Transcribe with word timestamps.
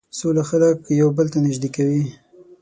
سوله 0.19 0.43
خلک 0.49 0.77
یو 1.01 1.09
بل 1.17 1.27
ته 1.33 1.39
نژدې 1.45 1.69
کوي. 1.75 2.03